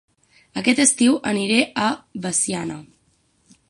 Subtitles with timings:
[0.61, 1.93] Aquest estiu aniré a
[2.27, 2.83] Veciana